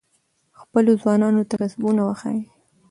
خپلو 0.61 0.91
ځوانانو 1.01 1.41
ته 1.49 1.55
کسبونه 1.61 2.01
وښایئ. 2.03 2.41